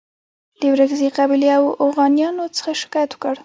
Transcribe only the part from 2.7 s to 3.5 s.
شکایت وکړ.